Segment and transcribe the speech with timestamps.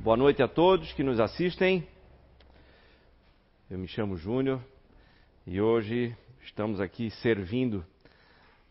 [0.00, 1.84] Boa noite a todos que nos assistem.
[3.68, 4.60] Eu me chamo Júnior
[5.44, 7.84] e hoje estamos aqui servindo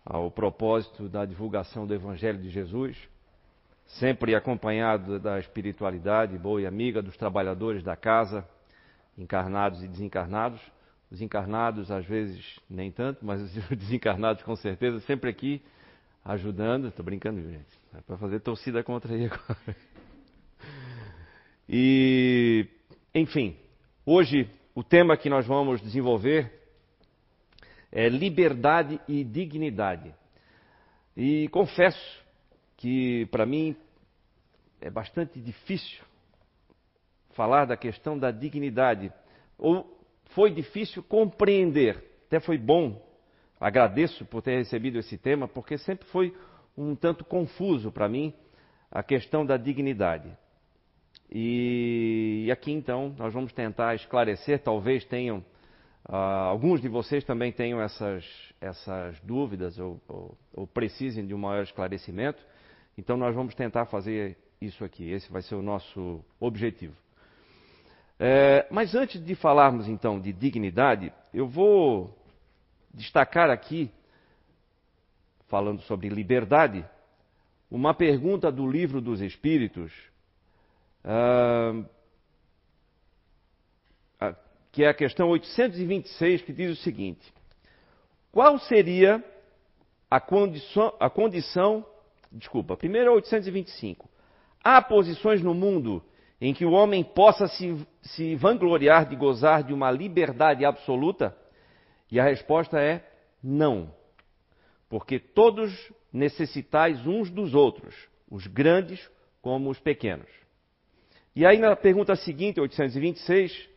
[0.05, 2.97] ao propósito da divulgação do Evangelho de Jesus,
[3.99, 8.47] sempre acompanhado da espiritualidade boa e amiga dos trabalhadores da casa,
[9.17, 10.61] encarnados e desencarnados.
[11.11, 15.61] Os encarnados, às vezes, nem tanto, mas os desencarnados, com certeza, sempre aqui
[16.23, 16.87] ajudando.
[16.87, 17.79] Estou brincando, gente.
[17.93, 19.75] É para fazer torcida contra aí agora.
[21.69, 22.65] E,
[23.13, 23.57] enfim,
[24.05, 26.51] hoje o tema que nós vamos desenvolver
[27.91, 30.13] é liberdade e dignidade.
[31.15, 32.23] E confesso
[32.77, 33.75] que para mim
[34.79, 36.03] é bastante difícil
[37.31, 39.11] falar da questão da dignidade,
[39.57, 39.99] ou
[40.31, 42.03] foi difícil compreender.
[42.27, 43.01] Até foi bom,
[43.59, 46.35] agradeço por ter recebido esse tema, porque sempre foi
[46.77, 48.33] um tanto confuso para mim
[48.91, 50.35] a questão da dignidade.
[51.29, 55.39] E, aqui então nós vamos tentar esclarecer, talvez tenham,
[56.07, 58.25] uh, alguns de vocês também tenham essas,
[58.61, 62.41] essas dúvidas ou, ou, ou, precisem de um maior esclarecimento.
[62.97, 66.95] Então nós vamos tentar fazer isso aqui, esse vai ser o nosso objetivo.
[68.19, 72.17] É, mas antes de falarmos então de dignidade, eu vou
[72.91, 73.91] destacar aqui,
[75.47, 76.83] falando sobre liberdade,
[77.69, 79.93] uma pergunta do livro dos Espíritos
[84.71, 87.33] que é a questão 826, que diz o seguinte:
[88.31, 89.23] Qual seria
[90.09, 91.85] a condição, a condição
[92.31, 94.09] desculpa, primeiro é 825.
[94.63, 96.03] Há posições no mundo
[96.39, 101.35] em que o homem possa se, se vangloriar de gozar de uma liberdade absoluta?
[102.11, 103.03] E a resposta é
[103.43, 103.93] não.
[104.89, 105.73] Porque todos
[106.11, 107.95] necessitais uns dos outros,
[108.29, 109.09] os grandes
[109.41, 110.29] como os pequenos.
[111.37, 113.69] E aí na pergunta seguinte, 826,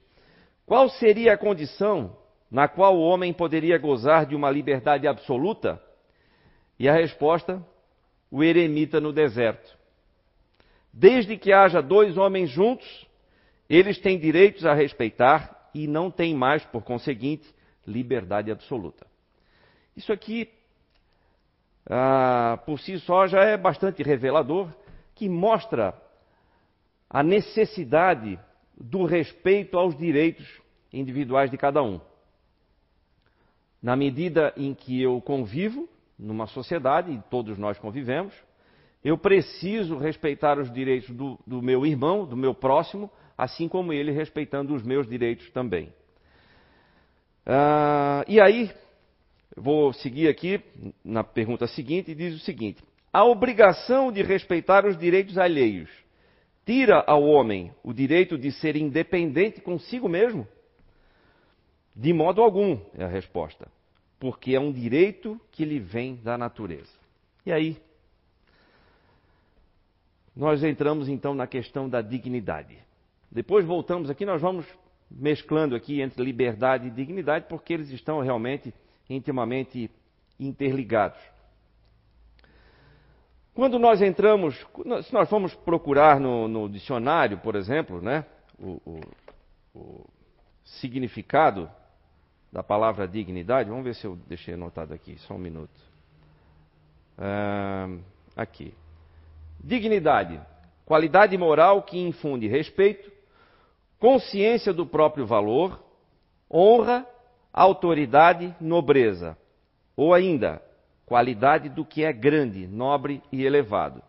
[0.65, 2.17] qual seria a condição
[2.51, 5.79] na qual o homem poderia gozar de uma liberdade absoluta?
[6.79, 7.63] E a resposta,
[8.31, 9.77] o eremita no deserto.
[10.91, 13.07] Desde que haja dois homens juntos,
[13.69, 17.47] eles têm direitos a respeitar e não têm mais, por conseguinte,
[17.87, 19.07] liberdade absoluta.
[19.95, 20.51] Isso aqui,
[21.91, 24.73] ah, por si só, já é bastante revelador,
[25.15, 25.95] que mostra
[27.11, 28.39] a necessidade
[28.79, 30.47] do respeito aos direitos
[30.93, 32.01] individuais de cada um.
[33.83, 38.33] Na medida em que eu convivo numa sociedade, e todos nós convivemos,
[39.03, 44.13] eu preciso respeitar os direitos do, do meu irmão, do meu próximo, assim como ele
[44.13, 45.93] respeitando os meus direitos também.
[47.47, 48.71] Ah, e aí,
[49.57, 50.61] vou seguir aqui
[51.03, 55.89] na pergunta seguinte, e diz o seguinte: a obrigação de respeitar os direitos alheios
[56.65, 60.47] tira ao homem o direito de ser independente consigo mesmo?
[61.95, 63.69] De modo algum, é a resposta.
[64.19, 66.93] Porque é um direito que lhe vem da natureza.
[67.45, 67.77] E aí?
[70.37, 72.79] Nós entramos então na questão da dignidade.
[73.31, 74.67] Depois voltamos aqui, nós vamos
[75.11, 78.73] mesclando aqui entre liberdade e dignidade, porque eles estão realmente
[79.09, 79.91] intimamente
[80.39, 81.21] interligados.
[83.61, 84.57] Quando nós entramos,
[85.05, 88.25] se nós formos procurar no, no dicionário, por exemplo, né,
[88.59, 89.01] o, o,
[89.75, 90.07] o,
[90.65, 91.71] significado
[92.51, 95.79] da palavra dignidade, vamos ver se eu deixei anotado aqui, só um minuto.
[98.35, 98.73] aqui.
[99.63, 100.41] Dignidade,
[100.87, 103.13] qualidade moral que infunde respeito,
[103.99, 105.85] consciência do próprio valor,
[106.51, 107.07] honra,
[107.53, 109.37] autoridade, nobreza.
[109.95, 110.63] Ou ainda,
[111.11, 114.01] qualidade do que é grande, nobre e elevado.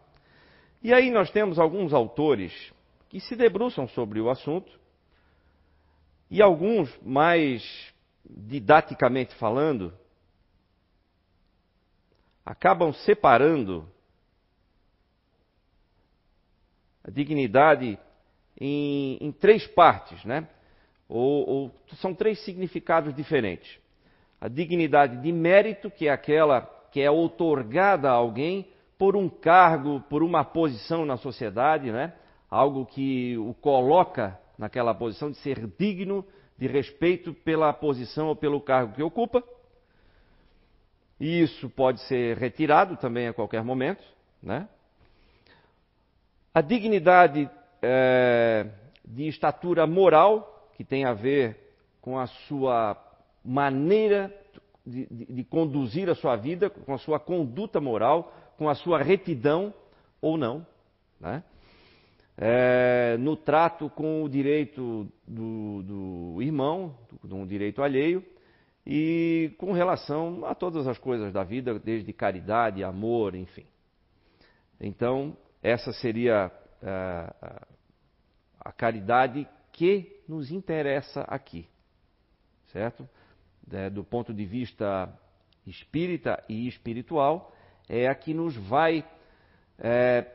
[0.84, 2.54] E aí nós temos alguns autores
[3.10, 4.72] que se debruçam sobre o assunto,
[6.30, 7.92] e alguns mais
[8.24, 9.92] didaticamente falando,
[12.46, 13.92] acabam separando
[17.04, 17.98] a dignidade
[18.60, 20.48] em, em três partes, né?
[21.10, 23.80] Ou, ou, são três significados diferentes.
[24.40, 28.68] A dignidade de mérito, que é aquela que é outorgada a alguém
[28.98, 32.14] por um cargo, por uma posição na sociedade, né?
[32.50, 36.26] algo que o coloca naquela posição de ser digno
[36.58, 39.44] de respeito pela posição ou pelo cargo que ocupa.
[41.20, 44.04] E isso pode ser retirado também a qualquer momento.
[44.44, 44.68] Né?
[46.54, 47.50] A dignidade
[47.82, 48.68] é,
[49.06, 52.98] de estatura moral, que tem a ver com a sua
[53.44, 54.36] maneira
[54.86, 59.02] de, de, de conduzir a sua vida, com a sua conduta moral, com a sua
[59.02, 59.74] retidão
[60.22, 60.66] ou não.
[61.20, 61.44] Né?
[62.38, 68.26] é, no trato com o direito do, do irmão, do, do direito alheio,
[68.86, 73.66] e com relação a todas as coisas da vida, desde caridade, amor, enfim.
[74.80, 76.52] Então, essa seria
[76.82, 77.60] é,
[78.60, 81.68] a caridade que nos interessa aqui,
[82.72, 83.08] certo?
[83.72, 85.12] É, do ponto de vista
[85.66, 87.54] espírita e espiritual,
[87.88, 89.06] é a que nos vai,
[89.80, 90.26] é,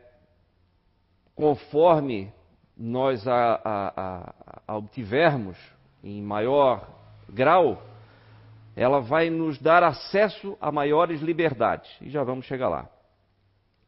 [1.34, 2.32] conforme
[2.76, 4.34] nós a, a,
[4.66, 5.56] a, obtivermos
[6.02, 6.88] em maior
[7.28, 7.82] grau,
[8.74, 11.90] ela vai nos dar acesso a maiores liberdades.
[12.02, 12.88] E já vamos chegar lá.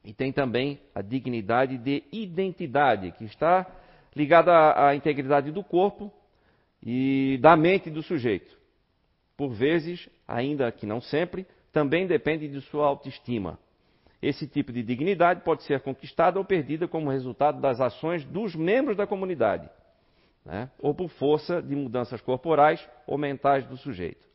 [0.02, 3.66] E tem também a dignidade de identidade, que está
[4.16, 6.10] ligada à integridade do corpo
[6.82, 8.57] e da mente do sujeito.
[9.38, 13.56] Por vezes, ainda que não sempre, também depende de sua autoestima.
[14.20, 18.96] Esse tipo de dignidade pode ser conquistada ou perdida como resultado das ações dos membros
[18.96, 19.70] da comunidade,
[20.44, 20.68] né?
[20.80, 24.26] ou por força de mudanças corporais ou mentais do sujeito.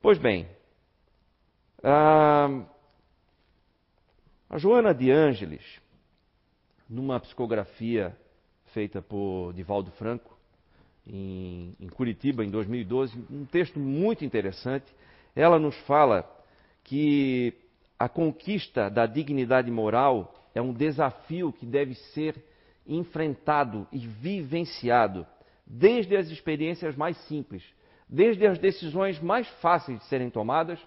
[0.00, 0.46] Pois bem,
[1.82, 2.48] a,
[4.48, 5.80] a Joana de Ângeles,
[6.88, 8.16] numa psicografia
[8.66, 10.33] feita por Divaldo Franco,
[11.06, 14.86] em, em Curitiba, em 2012, um texto muito interessante,
[15.34, 16.28] ela nos fala
[16.82, 17.54] que
[17.98, 22.36] a conquista da dignidade moral é um desafio que deve ser
[22.86, 25.26] enfrentado e vivenciado
[25.66, 27.62] desde as experiências mais simples,
[28.08, 30.78] desde as decisões mais fáceis de serem tomadas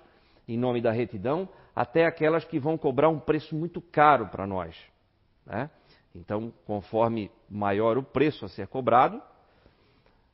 [0.48, 4.75] em nome da retidão, até aquelas que vão cobrar um preço muito caro para nós.
[5.46, 5.69] Né?
[6.16, 9.22] Então, conforme maior o preço a ser cobrado,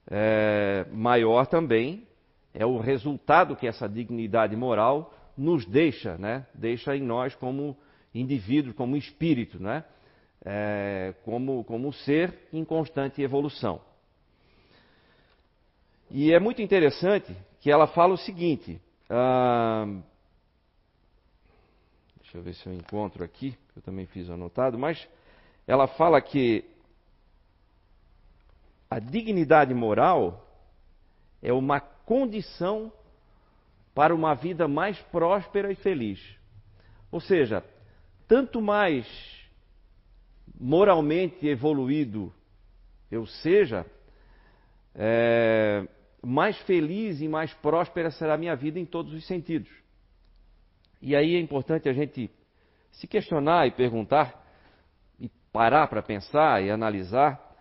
[0.10, 2.08] é, maior também
[2.54, 6.46] é o resultado que essa dignidade moral nos deixa, né?
[6.54, 7.76] Deixa em nós como
[8.14, 9.84] indivíduo, como espírito, né?
[10.46, 13.82] É, como, como ser em constante evolução.
[16.12, 18.80] E é muito interessante que ela fala o seguinte.
[22.22, 25.08] Deixa eu ver se eu encontro aqui, eu também fiz anotado, mas
[25.66, 26.66] ela fala que
[28.94, 30.48] a dignidade moral
[31.42, 32.94] é uma condição
[33.96, 36.20] para uma vida mais próspera e feliz.
[37.12, 37.64] Ou seja,
[38.28, 39.08] tanto mais
[40.60, 42.32] moralmente evoluído
[43.10, 43.84] eu seja,
[44.94, 45.88] é,
[46.22, 49.72] mais feliz e mais próspera será a minha vida em todos os sentidos.
[51.02, 52.30] E aí é importante a gente
[52.92, 54.40] se questionar e perguntar,
[55.20, 57.53] e parar para pensar e analisar.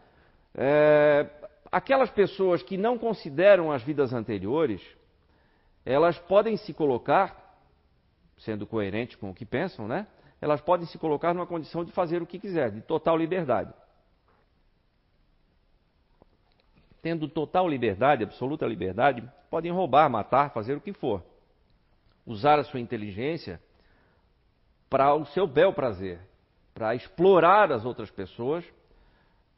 [0.54, 1.26] É,
[1.70, 4.82] aquelas pessoas que não consideram as vidas anteriores,
[5.84, 7.56] elas podem se colocar,
[8.38, 10.06] sendo coerentes com o que pensam, né?
[10.40, 13.72] Elas podem se colocar numa condição de fazer o que quiser, de total liberdade.
[17.00, 21.22] Tendo total liberdade, absoluta liberdade, podem roubar, matar, fazer o que for.
[22.26, 23.60] Usar a sua inteligência
[24.88, 26.20] para o seu bel prazer,
[26.74, 28.64] para explorar as outras pessoas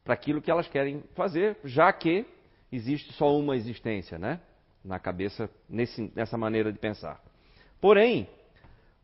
[0.04, 2.26] para aquilo que elas querem fazer, já que
[2.70, 4.40] existe só uma existência, né?
[4.84, 7.18] na cabeça nesse, nessa maneira de pensar.
[7.80, 8.28] Porém,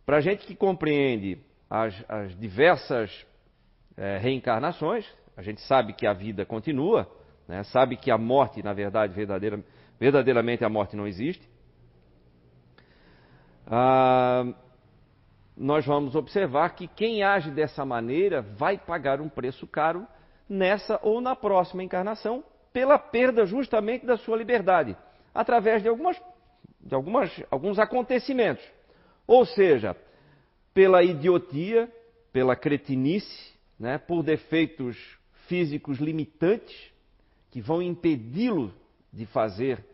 [0.04, 1.38] para a gente que compreende
[1.70, 3.26] as, as diversas
[3.96, 5.06] é, reencarnações,
[5.36, 7.10] a gente sabe que a vida continua,
[7.48, 7.62] né?
[7.64, 9.64] sabe que a morte, na verdade, verdadeira,
[9.98, 11.48] verdadeiramente a morte não existe.
[13.66, 14.52] Ah,
[15.56, 20.06] nós vamos observar que quem age dessa maneira vai pagar um preço caro
[20.50, 22.42] nessa ou na próxima encarnação,
[22.72, 24.96] pela perda justamente da sua liberdade
[25.32, 26.20] através de, algumas,
[26.80, 28.64] de algumas, alguns acontecimentos.
[29.26, 29.96] Ou seja,
[30.74, 31.90] pela idiotia,
[32.32, 34.96] pela cretinice, né, por defeitos
[35.46, 36.92] físicos limitantes
[37.50, 38.72] que vão impedi-lo
[39.12, 39.84] de fazer,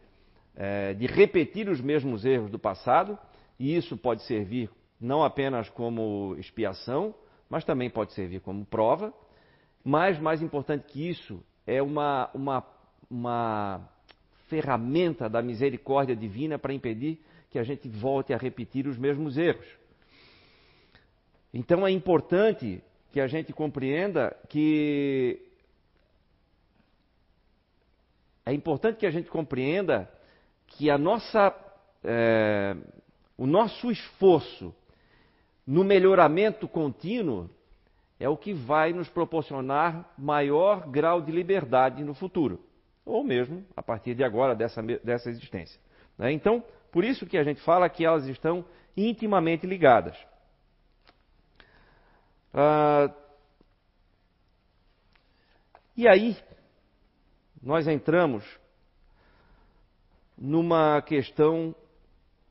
[0.55, 3.19] é, de repetir os mesmos erros do passado,
[3.59, 4.71] e isso pode servir
[5.01, 7.15] não apenas como expiação,
[7.49, 9.13] mas também pode servir como prova.
[9.89, 12.67] Mas mais importante que isso é uma, uma,
[13.09, 13.89] uma
[14.49, 19.65] ferramenta da misericórdia divina para impedir que a gente volte a repetir os mesmos erros.
[21.55, 25.41] Então é importante que a gente compreenda que
[28.45, 30.11] é importante que a gente compreenda
[30.67, 31.55] que a nossa,
[32.03, 32.77] é,
[33.39, 34.75] o nosso esforço
[35.65, 37.49] no melhoramento contínuo
[38.19, 42.61] é o que vai nos proporcionar maior grau de liberdade no futuro
[43.05, 45.81] ou mesmo a partir de agora, dessa, dessa existência.
[46.19, 46.33] Né?
[46.33, 48.65] Então, por isso que a gente fala que elas estão
[48.97, 50.17] intimamente ligadas.
[52.53, 53.15] Ah,
[55.97, 56.37] E aí,
[57.63, 58.45] nós entramos
[60.37, 61.75] numa questão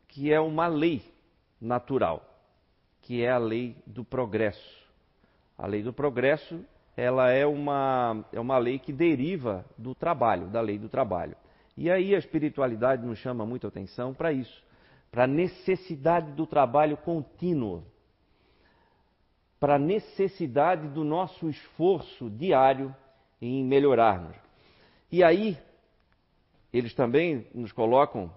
[0.08, 1.04] que é uma lei
[1.62, 2.28] natural,
[3.04, 4.85] que é a lei do progresso.
[5.58, 6.64] A lei do progresso,
[6.98, 11.36] ela é uma, é uma lei que deriva do trabalho, da lei do trabalho.
[11.78, 14.64] E aí a espiritualidade nos chama muito atenção para isso,
[15.12, 17.84] para a necessidade do trabalho contínuo,
[19.60, 22.96] para a necessidade do nosso esforço diário
[23.42, 24.36] em melhorarmos.
[25.12, 25.58] E aí,
[26.72, 28.32] eles também nos colocam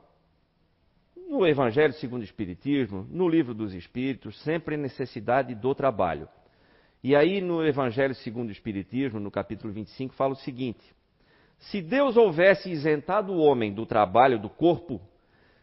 [1.28, 6.28] no Evangelho segundo o Espiritismo, no Livro dos Espíritos, sempre a necessidade do trabalho.
[7.02, 10.82] E aí, no Evangelho segundo o Espiritismo, no capítulo 25, fala o seguinte:
[11.58, 15.00] Se Deus houvesse isentado o homem do trabalho do corpo,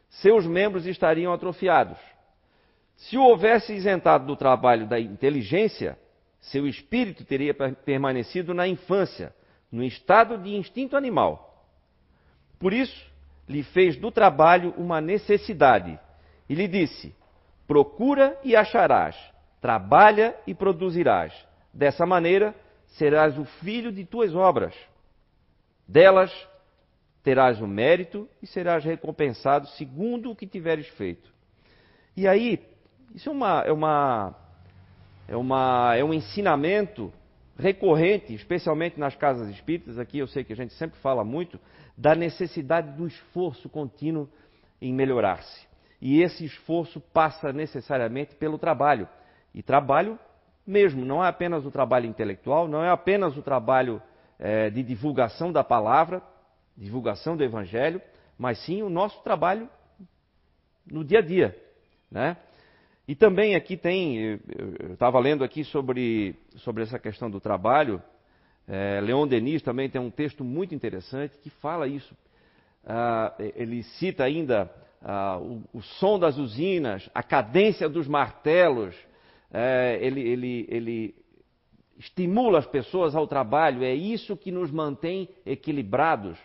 [0.09, 1.97] seus membros estariam atrofiados.
[2.95, 5.99] Se o houvesse isentado do trabalho da inteligência,
[6.39, 9.35] seu espírito teria permanecido na infância,
[9.69, 11.67] no estado de instinto animal.
[12.57, 13.05] Por isso,
[13.47, 15.99] lhe fez do trabalho uma necessidade
[16.47, 17.13] e lhe disse:
[17.67, 19.17] Procura e acharás,
[19.65, 21.34] trabalha e produzirás.
[21.74, 22.53] Dessa maneira,
[23.00, 24.75] serás o filho de tuas obras.
[25.88, 26.31] Delas
[27.24, 31.34] terás o mérito e serás recompensado segundo o que tiveres feito.
[32.15, 32.63] E aí,
[33.15, 34.36] isso é uma, é uma,
[35.27, 37.12] é uma, é um ensinamento
[37.57, 39.98] recorrente, especialmente nas casas espíritas.
[39.98, 41.60] Aqui eu sei que a gente sempre fala muito
[41.98, 44.29] da necessidade do esforço contínuo
[44.79, 45.67] em melhorar-se.
[46.00, 49.10] E esse esforço passa necessariamente pelo trabalho.
[49.55, 50.19] E trabalho
[50.67, 54.01] mesmo, não é apenas o trabalho intelectual, não é apenas o trabalho
[54.38, 56.21] é, de divulgação da palavra,
[56.75, 58.01] divulgação do evangelho,
[58.38, 59.69] mas sim o nosso trabalho
[60.85, 61.57] no dia a dia.
[62.12, 62.35] Né?
[63.07, 68.01] E também aqui tem, eu estava lendo aqui sobre, sobre essa questão do trabalho,
[68.67, 72.15] é, Leon Denis também tem um texto muito interessante que fala isso.
[72.83, 74.71] Ah, ele cita ainda
[75.01, 78.95] ah, o, o, som das usinas, a cadência dos martelos,
[79.51, 81.15] é, ele, ele, ele
[81.97, 86.37] estimula as pessoas ao trabalho, é isso que nos mantém equilibrados,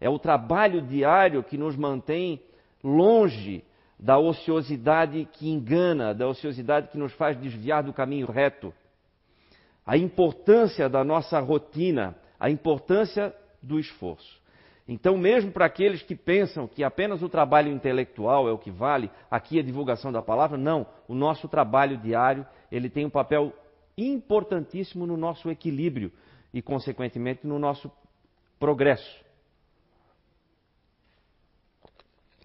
[0.00, 2.40] é o trabalho diário que nos mantém
[2.82, 3.64] longe
[3.98, 8.72] da ociosidade que engana, da ociosidade que nos faz desviar do caminho reto.
[9.86, 14.43] A importância da nossa rotina, a importância do esforço.
[14.86, 19.10] Então, mesmo para aqueles que pensam que apenas o trabalho intelectual é o que vale,
[19.30, 20.86] aqui a divulgação da palavra, não.
[21.08, 23.52] O nosso trabalho diário, ele tem um papel
[23.96, 26.12] importantíssimo no nosso equilíbrio
[26.52, 27.90] e, consequentemente, no nosso
[28.58, 29.24] progresso.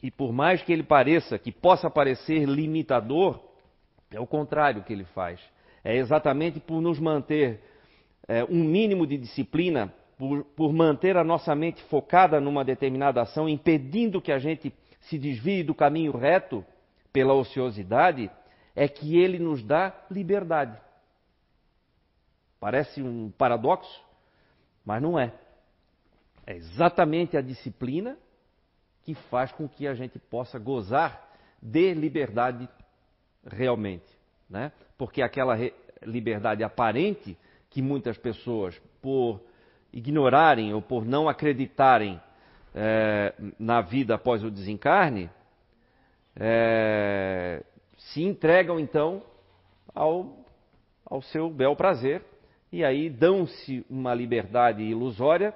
[0.01, 3.37] E por mais que ele pareça, que possa parecer limitador,
[4.09, 5.41] é o contrário que ele faz
[5.83, 7.61] é exatamente por nos manter
[8.27, 13.47] é, um mínimo de disciplina, por, por manter a nossa mente focada numa determinada ação,
[13.47, 16.63] impedindo que a gente se desvie do caminho reto
[17.13, 18.29] pela ociosidade,
[18.75, 20.77] é que ele nos dá liberdade.
[22.59, 24.03] Parece um paradoxo,
[24.83, 25.33] mas não é.
[26.45, 28.17] É exatamente a disciplina
[29.03, 32.67] que faz com que a gente possa gozar de liberdade
[33.45, 34.05] realmente.
[34.49, 34.73] Né?
[34.97, 35.55] Porque aquela
[36.01, 37.37] liberdade aparente
[37.69, 39.47] que muitas pessoas, por
[39.91, 42.19] ignorarem ou por não acreditarem
[42.73, 45.29] é, na vida após o desencarne,
[46.35, 47.63] é,
[47.97, 49.21] se entregam então
[49.93, 50.45] ao,
[51.05, 52.23] ao seu bel prazer
[52.71, 55.53] e aí dão-se uma liberdade ilusória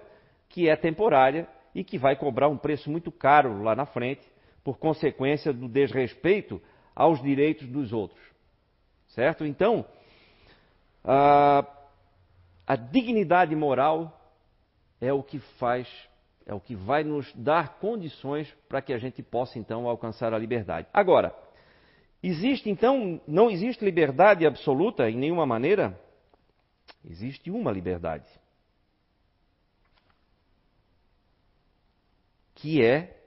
[0.49, 4.21] que é temporária e que vai cobrar um preço muito caro lá na frente
[4.63, 6.61] por consequência do desrespeito
[6.95, 8.21] aos direitos dos outros.
[9.09, 9.45] Certo?
[9.45, 9.85] Então,
[11.03, 11.65] a,
[12.65, 14.22] a dignidade moral
[15.03, 15.87] é o que faz,
[16.45, 20.37] é o que vai nos dar condições para que a gente possa então alcançar a
[20.37, 20.87] liberdade.
[20.93, 21.35] Agora,
[22.21, 25.99] existe então, não existe liberdade absoluta em nenhuma maneira?
[27.03, 28.29] Existe uma liberdade.
[32.55, 33.19] Que é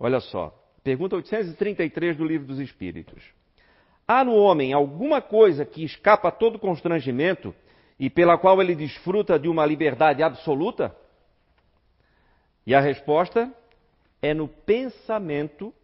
[0.00, 0.54] Olha só,
[0.84, 3.20] pergunta 833 do Livro dos Espíritos.
[4.06, 7.52] Há no homem alguma coisa que escapa a todo constrangimento
[7.98, 10.94] e pela qual ele desfruta de uma liberdade absoluta?
[12.66, 13.52] E a resposta
[14.22, 15.74] é no pensamento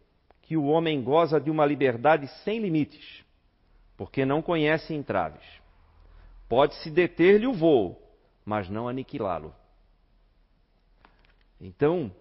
[0.41, 3.23] que o homem goza de uma liberdade sem limites,
[3.97, 5.43] porque não conhece entraves.
[6.47, 7.99] Pode-se deter-lhe o voo,
[8.45, 9.53] mas não aniquilá-lo.
[11.59, 12.11] Então,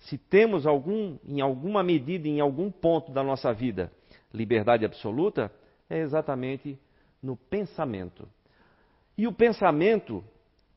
[0.00, 3.92] se temos algum, em alguma medida, em algum ponto da nossa vida,
[4.32, 5.52] liberdade absoluta,
[5.88, 6.78] é exatamente
[7.22, 8.28] no pensamento.
[9.18, 10.24] E o pensamento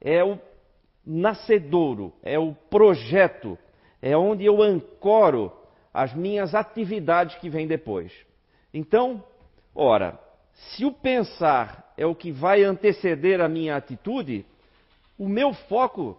[0.01, 0.39] é o
[1.05, 3.55] nascedouro, é o projeto,
[4.01, 5.53] é onde eu ancoro
[5.93, 8.11] as minhas atividades que vêm depois.
[8.73, 9.23] Então,
[9.75, 10.19] ora,
[10.53, 14.43] se o pensar é o que vai anteceder a minha atitude,
[15.19, 16.17] o meu foco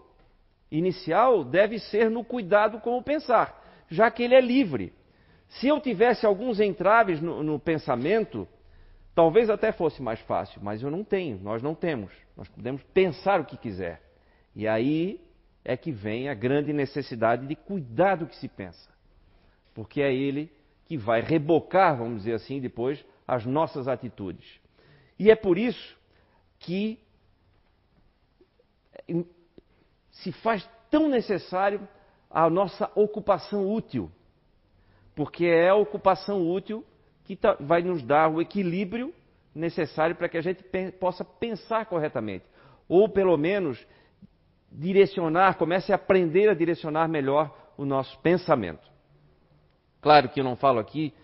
[0.70, 4.92] inicial deve ser no cuidado com o pensar, já que ele é livre.
[5.48, 8.46] Se eu tivesse alguns entraves no, no pensamento,
[9.14, 12.12] talvez até fosse mais fácil, mas eu não tenho, nós não temos.
[12.36, 14.02] Nós podemos pensar o que quiser.
[14.54, 15.20] E aí
[15.64, 18.90] é que vem a grande necessidade de cuidar do que se pensa.
[19.74, 20.50] Porque é ele
[20.86, 24.60] que vai rebocar, vamos dizer assim, depois as nossas atitudes.
[25.18, 25.96] E é por isso
[26.58, 26.98] que
[30.10, 31.86] se faz tão necessário
[32.30, 34.10] a nossa ocupação útil.
[35.14, 36.84] Porque é a ocupação útil
[37.32, 39.10] que tá, vai nos dar o equilíbrio
[39.54, 40.62] necessário para que a gente
[41.00, 42.44] possa pensar corretamente.
[42.86, 43.82] Ou pelo menos
[44.70, 48.86] direcionar, comece a aprender a direcionar melhor o nosso pensamento.
[50.02, 51.14] Claro que eu não falo aqui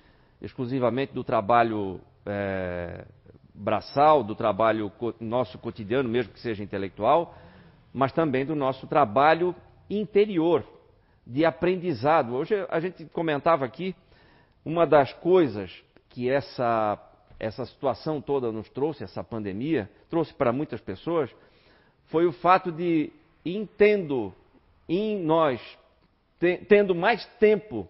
[0.40, 3.04] exclusivamente do trabalho é,
[3.54, 7.34] braçal, do trabalho nosso cotidiano, mesmo que seja intelectual,
[7.92, 9.54] mas também do nosso trabalho
[9.90, 10.64] interior,
[11.26, 12.34] de aprendizado.
[12.34, 13.94] Hoje a gente comentava aqui
[14.64, 15.82] uma das coisas
[16.18, 16.98] que essa,
[17.38, 21.32] essa situação toda nos trouxe, essa pandemia, trouxe para muitas pessoas,
[22.06, 23.12] foi o fato de,
[23.44, 24.34] entendo
[24.88, 25.60] em nós,
[26.68, 27.87] tendo mais tempo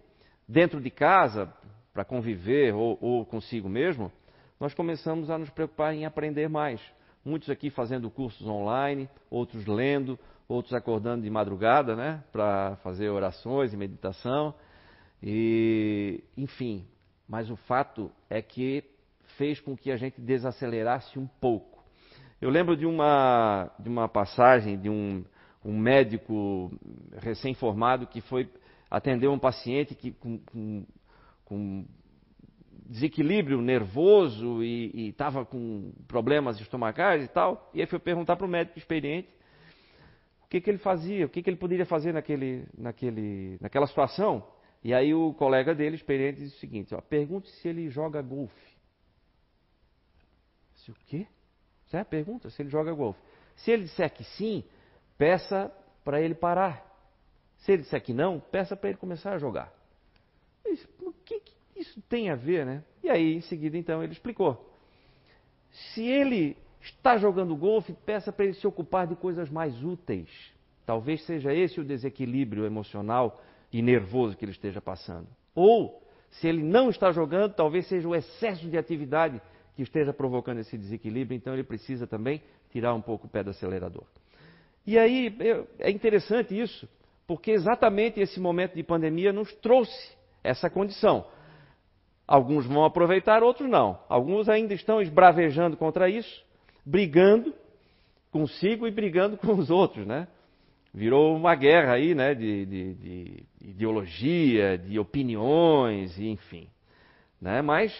[0.47, 1.50] dentro de casa,
[1.90, 4.12] para conviver ou, ou consigo mesmo,
[4.61, 6.82] nós começamos a nos preocupar em aprender mais.
[7.25, 13.73] Muitos aqui fazendo cursos online, outros lendo, outros acordando de madrugada, né, para fazer orações
[13.73, 14.52] e meditação.
[15.23, 16.87] E, enfim,
[17.28, 18.82] mas o fato é que
[19.37, 21.85] fez com que a gente desacelerasse um pouco.
[22.40, 25.25] Eu lembro de uma, de uma passagem de um,
[25.64, 26.73] um médico
[27.20, 28.49] recém-formado que foi
[28.91, 30.86] atender um paciente que, com, com,
[31.45, 31.84] com
[32.86, 37.71] desequilíbrio nervoso e estava com problemas estomacais e tal.
[37.75, 39.28] E aí foi perguntar para o médico experiente
[40.45, 44.47] o que, que ele fazia, o que, que ele poderia fazer naquele, naquele, naquela situação.
[44.82, 48.76] E aí o colega dele, experiente, disse o seguinte: ó, pergunte se ele joga golfe.
[50.76, 51.26] Se o quê?
[51.86, 53.21] Você pergunta se ele joga golfe.
[53.56, 54.64] Se ele disser que sim,
[55.17, 55.73] peça
[56.04, 56.86] para ele parar.
[57.58, 59.73] Se ele disser que não, peça para ele começar a jogar.
[60.64, 62.84] Disse, o que, que isso tem a ver, né?
[63.02, 64.73] E aí, em seguida, então, ele explicou.
[65.71, 70.30] Se ele está jogando golfe, peça para ele se ocupar de coisas mais úteis.
[70.86, 75.26] Talvez seja esse o desequilíbrio emocional e nervoso que ele esteja passando.
[75.54, 79.41] Ou, se ele não está jogando, talvez seja o excesso de atividade
[79.75, 83.50] que esteja provocando esse desequilíbrio, então ele precisa também tirar um pouco o pé do
[83.50, 84.04] acelerador.
[84.87, 85.37] E aí
[85.78, 86.89] é interessante isso,
[87.26, 91.26] porque exatamente esse momento de pandemia nos trouxe essa condição.
[92.26, 93.99] Alguns vão aproveitar, outros não.
[94.09, 96.45] Alguns ainda estão esbravejando contra isso,
[96.85, 97.54] brigando
[98.31, 100.28] consigo e brigando com os outros, né?
[100.92, 106.68] Virou uma guerra aí, né, de, de, de ideologia, de opiniões, enfim.
[107.40, 107.62] Né?
[107.62, 107.92] Mas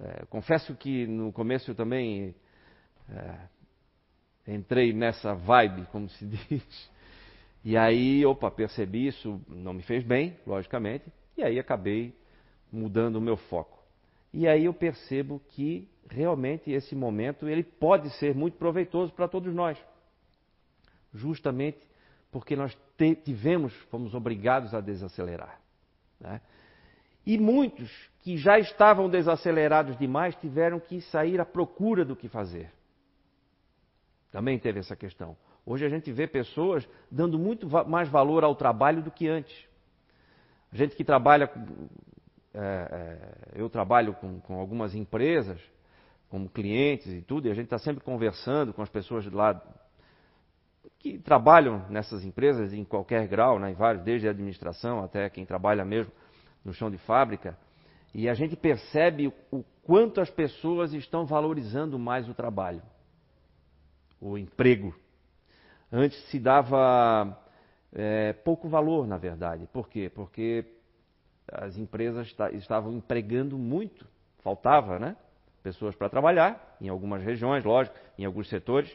[0.00, 2.34] é, confesso que no começo eu também
[3.10, 6.90] é, entrei nessa vibe, como se diz.
[7.64, 11.04] E aí, opa, percebi isso, não me fez bem, logicamente,
[11.36, 12.14] e aí acabei
[12.72, 13.78] mudando o meu foco.
[14.32, 19.52] E aí eu percebo que realmente esse momento ele pode ser muito proveitoso para todos
[19.54, 19.78] nós.
[21.12, 21.78] Justamente
[22.30, 22.76] porque nós
[23.24, 25.60] tivemos, fomos obrigados a desacelerar.
[26.20, 26.40] Né?
[27.26, 32.70] E muitos que já estavam desacelerados demais tiveram que sair à procura do que fazer.
[34.30, 35.36] Também teve essa questão.
[35.64, 39.66] Hoje a gente vê pessoas dando muito mais valor ao trabalho do que antes.
[40.72, 41.50] A gente que trabalha,
[42.54, 45.60] é, é, eu trabalho com, com algumas empresas,
[46.28, 49.62] como clientes e tudo, e a gente está sempre conversando com as pessoas lá
[51.12, 55.46] que trabalham nessas empresas em qualquer grau, né, em vários, desde a administração até quem
[55.46, 56.12] trabalha mesmo
[56.64, 57.56] no chão de fábrica,
[58.14, 62.82] e a gente percebe o quanto as pessoas estão valorizando mais o trabalho,
[64.20, 64.94] o emprego.
[65.90, 67.38] Antes se dava
[67.92, 69.66] é, pouco valor, na verdade.
[69.72, 70.10] Por quê?
[70.14, 70.64] Porque
[71.50, 74.06] as empresas estavam empregando muito,
[74.42, 75.16] faltava, né?
[75.62, 78.94] Pessoas para trabalhar, em algumas regiões, lógico, em alguns setores,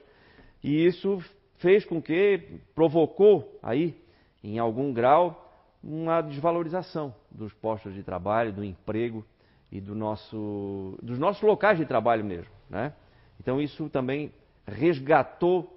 [0.64, 1.24] e isso
[1.64, 3.96] fez com que provocou aí,
[4.44, 5.50] em algum grau,
[5.82, 9.26] uma desvalorização dos postos de trabalho, do emprego
[9.72, 12.52] e do nosso, dos nossos locais de trabalho mesmo.
[12.70, 12.94] Né?
[13.40, 14.34] Então isso também
[14.68, 15.74] resgatou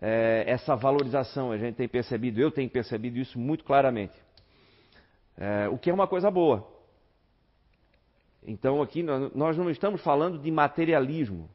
[0.00, 1.50] é, essa valorização.
[1.50, 4.14] A gente tem percebido, eu tenho percebido isso muito claramente.
[5.36, 6.64] É, o que é uma coisa boa.
[8.46, 11.50] Então aqui nós não estamos falando de materialismo.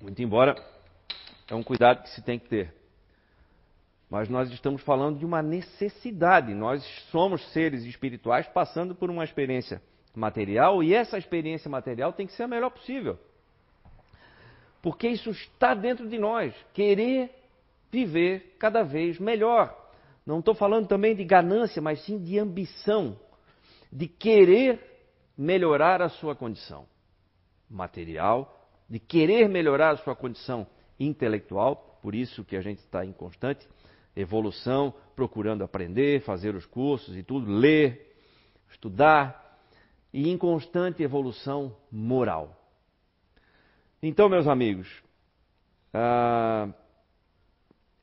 [0.00, 0.56] Muito embora
[1.48, 2.74] é um cuidado que se tem que ter.
[4.08, 6.54] Mas nós estamos falando de uma necessidade.
[6.54, 9.82] Nós somos seres espirituais passando por uma experiência
[10.14, 13.18] material e essa experiência material tem que ser a melhor possível.
[14.82, 16.54] Porque isso está dentro de nós.
[16.72, 17.30] Querer
[17.90, 19.76] viver cada vez melhor.
[20.24, 23.18] Não estou falando também de ganância, mas sim de ambição,
[23.92, 24.80] de querer
[25.36, 26.86] melhorar a sua condição
[27.68, 28.59] material,
[28.90, 30.66] de querer melhorar a sua condição
[30.98, 33.66] intelectual, por isso que a gente está em constante
[34.16, 38.16] evolução, procurando aprender, fazer os cursos e tudo, ler,
[38.68, 39.58] estudar,
[40.12, 42.56] e em constante evolução moral.
[44.02, 44.88] Então, meus amigos,
[45.94, 46.68] ah,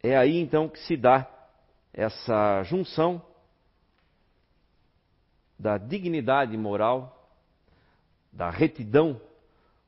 [0.02, 1.30] é aí então que se dá
[1.92, 3.22] essa junção
[5.60, 7.30] da dignidade moral,
[8.32, 9.20] da retidão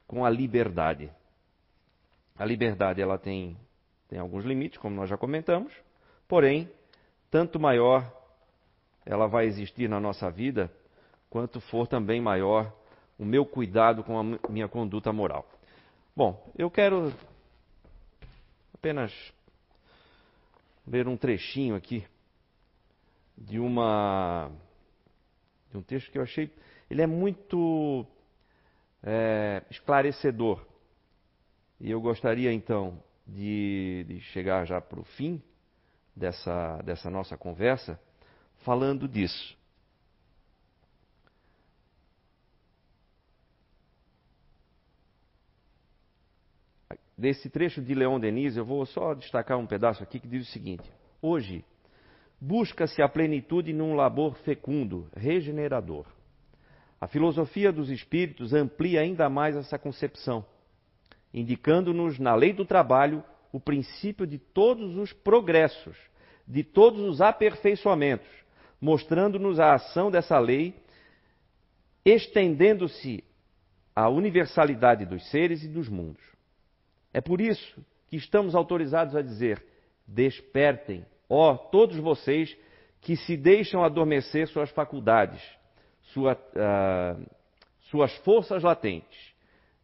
[0.10, 1.12] com a liberdade.
[2.36, 3.56] A liberdade ela tem,
[4.08, 5.72] tem alguns limites, como nós já comentamos,
[6.28, 6.68] porém,
[7.30, 8.12] tanto maior
[9.06, 10.72] ela vai existir na nossa vida,
[11.30, 12.74] quanto for também maior
[13.20, 15.48] o meu cuidado com a minha conduta moral.
[16.16, 17.14] Bom, eu quero
[18.74, 19.14] apenas
[20.88, 22.04] ler um trechinho aqui
[23.38, 24.50] de uma
[25.70, 26.52] de um texto que eu achei
[26.90, 28.08] ele é muito
[29.04, 30.66] é, esclarecedor.
[31.80, 35.42] E eu gostaria então de, de chegar já para o fim
[36.16, 38.00] dessa dessa nossa conversa
[38.64, 39.58] falando disso.
[47.18, 50.52] Desse trecho de Leon Denis, eu vou só destacar um pedaço aqui que diz o
[50.52, 50.90] seguinte:
[51.22, 51.66] Hoje,
[52.40, 56.06] busca-se a plenitude num labor fecundo, regenerador.
[57.00, 60.46] A filosofia dos espíritos amplia ainda mais essa concepção,
[61.34, 65.98] indicando-nos na lei do trabalho o princípio de todos os progressos,
[66.46, 68.28] de todos os aperfeiçoamentos,
[68.82, 70.76] mostrando-nos a ação dessa lei,
[72.04, 73.24] estendendo-se
[73.96, 76.24] à universalidade dos seres e dos mundos.
[77.14, 79.64] É por isso que estamos autorizados a dizer:
[80.06, 82.56] despertem, ó todos vocês
[83.02, 85.42] que se deixam adormecer suas faculdades,
[86.14, 87.26] sua, uh,
[87.90, 89.34] suas forças latentes.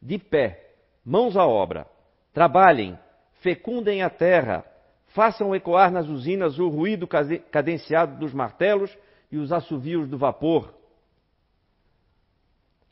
[0.02, 1.88] De pé, mãos à obra,
[2.34, 2.98] trabalhem,
[3.42, 4.66] fecundem a terra,
[5.08, 7.08] façam ecoar nas usinas o ruído
[7.52, 8.96] cadenciado dos martelos
[9.32, 10.74] e os assovios do vapor.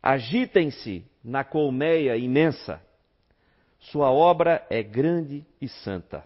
[0.01, 2.81] Agitem-se na colmeia imensa
[3.91, 6.23] sua obra é grande e santa.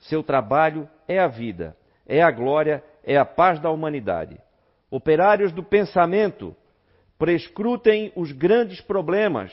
[0.00, 4.38] Seu trabalho é a vida, é a glória, é a paz da humanidade.
[4.90, 6.54] Operários do pensamento,
[7.18, 9.50] prescrutem os grandes problemas,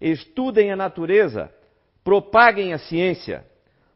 [0.00, 1.48] estudem a natureza,
[2.02, 3.46] propaguem a ciência,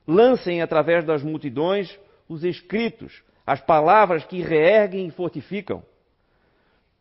[0.06, 5.82] lancem através das multidões os escritos, as palavras que reerguem e fortificam.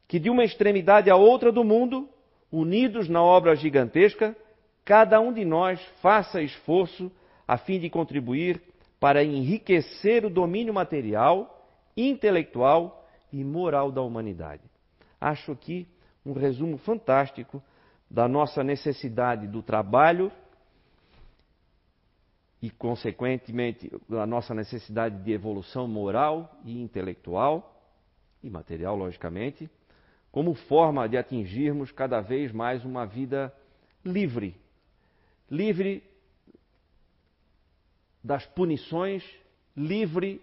[0.08, 2.10] Que de uma extremidade à outra do mundo
[2.52, 4.36] unidos na obra gigantesca,
[4.84, 7.12] cada um de nós faça esforço
[7.48, 8.60] a fim de contribuir
[9.00, 11.61] para enriquecer o domínio material,
[11.96, 14.64] intelectual e moral da humanidade.
[15.20, 15.88] Acho aqui
[16.26, 17.62] um resumo fantástico
[18.10, 20.32] da nossa necessidade do trabalho
[22.62, 27.82] e, consequentemente, da nossa necessidade de evolução moral e intelectual
[28.44, 29.70] e material, logicamente
[30.32, 33.54] como forma de atingirmos cada vez mais uma vida
[34.04, 34.56] livre.
[35.50, 36.04] Livre
[38.24, 39.24] das punições,
[39.76, 40.42] livre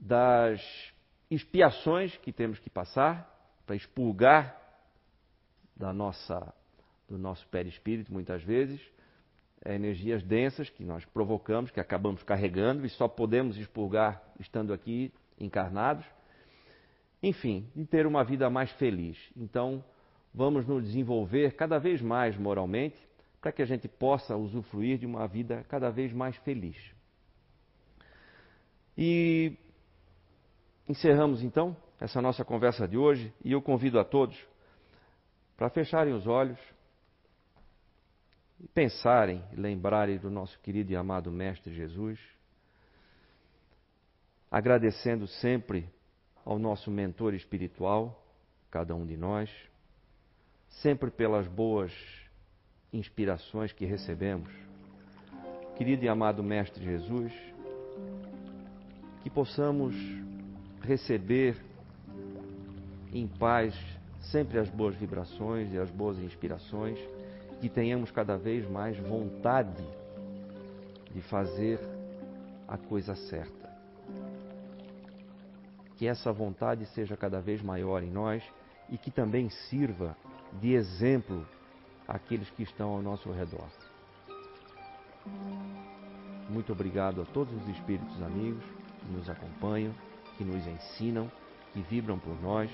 [0.00, 0.60] das
[1.30, 3.32] expiações que temos que passar
[3.66, 4.56] para expurgar
[5.76, 6.54] da nossa,
[7.08, 8.80] do nosso perispírito, muitas vezes,
[9.64, 15.12] é, energias densas que nós provocamos, que acabamos carregando e só podemos expurgar estando aqui
[15.38, 16.04] encarnados
[17.22, 19.18] enfim, de ter uma vida mais feliz.
[19.36, 19.84] Então,
[20.32, 22.96] vamos nos desenvolver cada vez mais moralmente
[23.40, 26.76] para que a gente possa usufruir de uma vida cada vez mais feliz.
[28.96, 29.56] E
[30.88, 34.36] encerramos então essa nossa conversa de hoje e eu convido a todos
[35.56, 36.58] para fecharem os olhos
[38.60, 42.18] e pensarem e lembrarem do nosso querido e amado Mestre Jesus,
[44.50, 45.88] agradecendo sempre
[46.44, 48.24] ao nosso mentor espiritual,
[48.70, 49.50] cada um de nós,
[50.68, 51.92] sempre pelas boas
[52.92, 54.50] inspirações que recebemos.
[55.76, 57.32] Querido e amado Mestre Jesus,
[59.22, 59.94] que possamos
[60.82, 61.56] receber
[63.12, 63.74] em paz
[64.20, 66.98] sempre as boas vibrações e as boas inspirações,
[67.60, 69.84] que tenhamos cada vez mais vontade
[71.12, 71.80] de fazer
[72.68, 73.66] a coisa certa.
[75.96, 78.42] Que essa vontade seja cada vez maior em nós
[78.90, 80.16] e que também sirva
[80.60, 81.46] de exemplo
[82.06, 83.68] àqueles que estão ao nosso redor.
[86.50, 88.62] Muito obrigado a todos os espíritos amigos
[89.00, 89.92] que nos acompanham,
[90.36, 91.30] que nos ensinam,
[91.72, 92.70] que vibram por nós,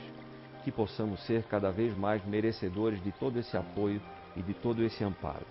[0.65, 4.01] que possamos ser cada vez mais merecedores de todo esse apoio
[4.37, 5.47] e de todo esse amparo.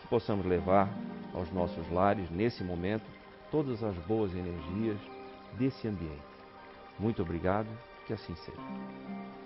[0.00, 0.88] Que possamos levar
[1.32, 3.04] aos nossos lares, nesse momento,
[3.50, 4.98] todas as boas energias
[5.58, 6.22] desse ambiente.
[6.98, 7.68] Muito obrigado,
[8.06, 9.45] que assim seja.